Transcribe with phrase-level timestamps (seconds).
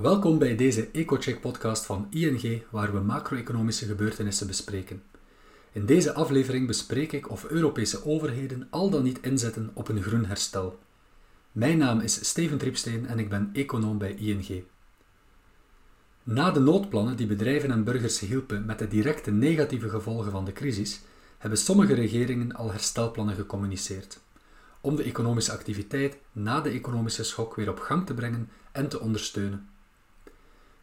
[0.00, 5.02] Welkom bij deze EcoCheck-podcast van ING, waar we macro-economische gebeurtenissen bespreken.
[5.72, 10.24] In deze aflevering bespreek ik of Europese overheden al dan niet inzetten op een groen
[10.24, 10.78] herstel.
[11.52, 14.64] Mijn naam is Steven Triepsteen en ik ben econoom bij ING.
[16.22, 20.52] Na de noodplannen die bedrijven en burgers hielpen met de directe negatieve gevolgen van de
[20.52, 21.00] crisis,
[21.38, 24.20] hebben sommige regeringen al herstelplannen gecommuniceerd,
[24.80, 29.00] om de economische activiteit na de economische schok weer op gang te brengen en te
[29.00, 29.68] ondersteunen.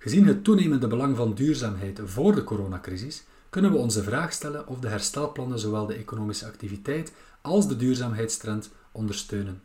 [0.01, 4.67] Gezien het toenemende belang van duurzaamheid voor de coronacrisis, kunnen we ons de vraag stellen
[4.67, 9.61] of de herstelplannen zowel de economische activiteit als de duurzaamheidstrend ondersteunen.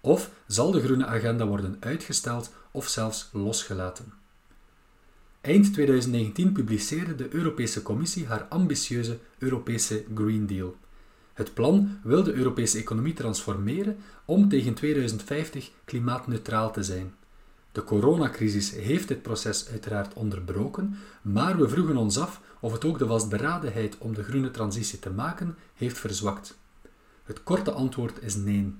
[0.00, 4.12] Of zal de groene agenda worden uitgesteld of zelfs losgelaten?
[5.40, 10.76] Eind 2019 publiceerde de Europese Commissie haar ambitieuze Europese Green Deal.
[11.32, 17.12] Het plan wil de Europese economie transformeren om tegen 2050 klimaatneutraal te zijn.
[17.78, 22.98] De coronacrisis heeft dit proces uiteraard onderbroken, maar we vroegen ons af of het ook
[22.98, 26.58] de vastberadenheid om de groene transitie te maken heeft verzwakt.
[27.24, 28.74] Het korte antwoord is nee.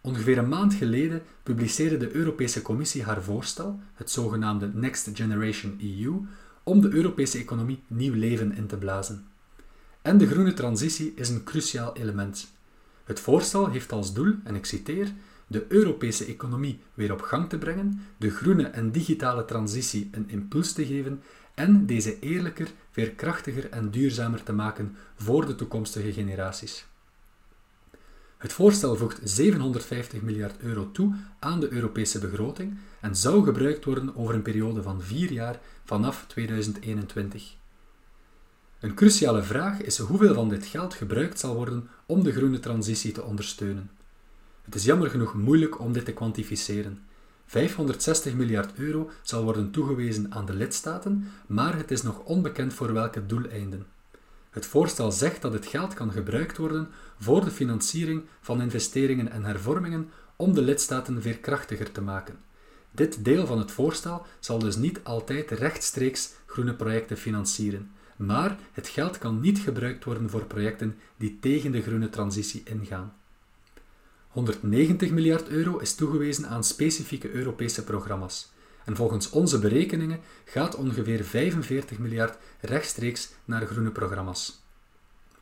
[0.00, 6.26] Ongeveer een maand geleden publiceerde de Europese Commissie haar voorstel, het zogenaamde Next Generation EU,
[6.62, 9.26] om de Europese economie nieuw leven in te blazen.
[10.02, 12.52] En de groene transitie is een cruciaal element.
[13.04, 15.12] Het voorstel heeft als doel, en ik citeer,
[15.46, 20.72] de Europese economie weer op gang te brengen, de groene en digitale transitie een impuls
[20.72, 21.22] te geven
[21.54, 26.86] en deze eerlijker, veerkrachtiger en duurzamer te maken voor de toekomstige generaties.
[28.36, 34.16] Het voorstel voegt 750 miljard euro toe aan de Europese begroting en zou gebruikt worden
[34.16, 37.56] over een periode van vier jaar vanaf 2021.
[38.80, 43.12] Een cruciale vraag is hoeveel van dit geld gebruikt zal worden om de groene transitie
[43.12, 43.90] te ondersteunen.
[44.64, 46.98] Het is jammer genoeg moeilijk om dit te kwantificeren.
[47.46, 52.92] 560 miljard euro zal worden toegewezen aan de lidstaten, maar het is nog onbekend voor
[52.92, 53.86] welke doeleinden.
[54.50, 59.44] Het voorstel zegt dat het geld kan gebruikt worden voor de financiering van investeringen en
[59.44, 62.38] hervormingen om de lidstaten veerkrachtiger te maken.
[62.90, 68.88] Dit deel van het voorstel zal dus niet altijd rechtstreeks groene projecten financieren, maar het
[68.88, 73.12] geld kan niet gebruikt worden voor projecten die tegen de groene transitie ingaan.
[74.34, 78.52] 190 miljard euro is toegewezen aan specifieke Europese programma's.
[78.84, 84.62] En volgens onze berekeningen gaat ongeveer 45 miljard rechtstreeks naar groene programma's.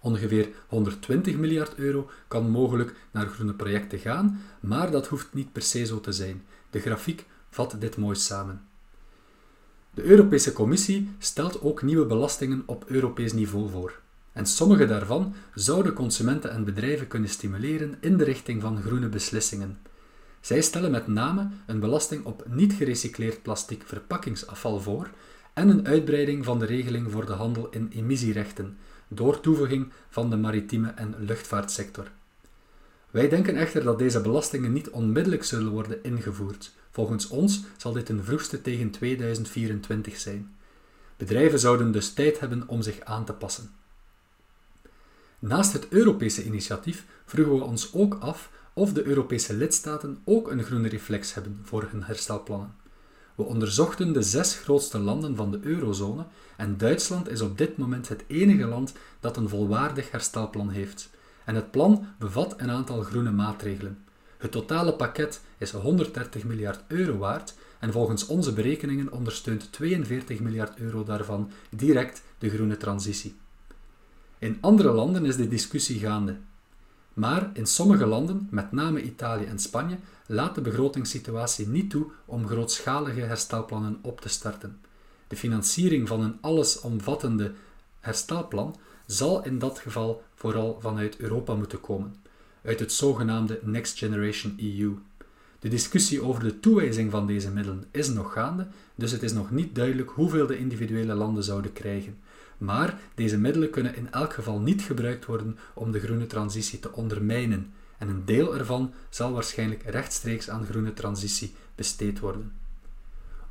[0.00, 5.62] Ongeveer 120 miljard euro kan mogelijk naar groene projecten gaan, maar dat hoeft niet per
[5.62, 6.42] se zo te zijn.
[6.70, 8.66] De grafiek vat dit mooi samen.
[9.94, 14.00] De Europese Commissie stelt ook nieuwe belastingen op Europees niveau voor.
[14.32, 19.78] En sommige daarvan zouden consumenten en bedrijven kunnen stimuleren in de richting van groene beslissingen.
[20.40, 25.10] Zij stellen met name een belasting op niet gerecycleerd plastic verpakkingsafval voor
[25.52, 28.76] en een uitbreiding van de regeling voor de handel in emissierechten
[29.08, 32.10] door toevoeging van de maritieme en luchtvaartsector.
[33.10, 36.72] Wij denken echter dat deze belastingen niet onmiddellijk zullen worden ingevoerd.
[36.90, 40.54] Volgens ons zal dit een vroegste tegen 2024 zijn.
[41.16, 43.70] Bedrijven zouden dus tijd hebben om zich aan te passen.
[45.44, 50.62] Naast het Europese initiatief vroegen we ons ook af of de Europese lidstaten ook een
[50.62, 52.74] groene reflex hebben voor hun herstelplannen.
[53.34, 56.26] We onderzochten de zes grootste landen van de eurozone
[56.56, 61.10] en Duitsland is op dit moment het enige land dat een volwaardig herstelplan heeft.
[61.44, 64.04] En het plan bevat een aantal groene maatregelen.
[64.38, 70.78] Het totale pakket is 130 miljard euro waard en volgens onze berekeningen ondersteunt 42 miljard
[70.78, 73.40] euro daarvan direct de groene transitie.
[74.42, 76.36] In andere landen is de discussie gaande.
[77.14, 82.46] Maar in sommige landen, met name Italië en Spanje, laat de begrotingssituatie niet toe om
[82.46, 84.78] grootschalige herstelplannen op te starten.
[85.26, 87.52] De financiering van een allesomvattende
[88.00, 88.76] herstelplan
[89.06, 92.14] zal in dat geval vooral vanuit Europa moeten komen,
[92.64, 94.94] uit het zogenaamde Next Generation EU.
[95.58, 99.50] De discussie over de toewijzing van deze middelen is nog gaande, dus het is nog
[99.50, 102.18] niet duidelijk hoeveel de individuele landen zouden krijgen.
[102.62, 106.92] Maar deze middelen kunnen in elk geval niet gebruikt worden om de groene transitie te
[106.92, 112.52] ondermijnen, en een deel ervan zal waarschijnlijk rechtstreeks aan groene transitie besteed worden.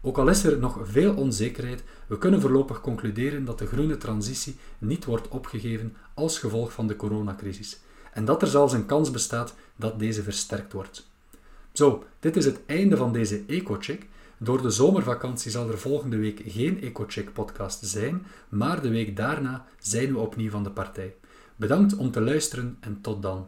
[0.02, 4.56] Ook al is er nog veel onzekerheid, we kunnen voorlopig concluderen dat de groene transitie
[4.78, 7.80] niet wordt opgegeven als gevolg van de coronacrisis
[8.14, 11.10] en dat er zelfs een kans bestaat dat deze versterkt wordt.
[11.72, 14.08] Zo, dit is het einde van deze EcoCheck.
[14.44, 19.66] Door de zomervakantie zal er volgende week geen EcoCheck podcast zijn, maar de week daarna
[19.80, 21.16] zijn we opnieuw van de partij.
[21.56, 23.48] Bedankt om te luisteren en tot dan.